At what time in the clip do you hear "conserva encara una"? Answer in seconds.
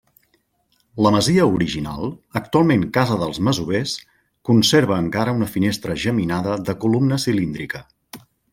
4.51-5.51